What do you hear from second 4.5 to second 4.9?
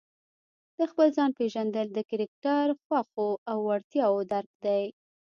دی.